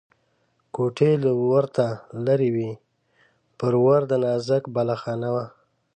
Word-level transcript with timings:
کوټې 0.75 1.11
له 1.23 1.31
ورته 1.51 1.85
لرې 2.25 2.49
وې، 2.55 2.71
پر 3.57 3.73
ور 3.83 4.01
د 4.11 4.13
نازک 4.23 4.63
بالاخانه 4.75 5.29
وه. 5.35 5.45